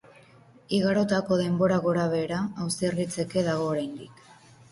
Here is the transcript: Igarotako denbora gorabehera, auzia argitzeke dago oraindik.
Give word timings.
Igarotako 0.77 1.35
denbora 1.41 1.77
gorabehera, 1.83 2.39
auzia 2.65 2.91
argitzeke 2.93 3.47
dago 3.49 3.67
oraindik. 3.75 4.27